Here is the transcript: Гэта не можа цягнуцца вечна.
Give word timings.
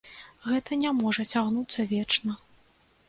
Гэта 0.51 0.71
не 0.83 0.93
можа 1.01 1.25
цягнуцца 1.35 1.87
вечна. 1.93 2.31